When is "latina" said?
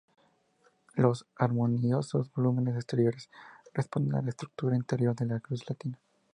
5.69-5.99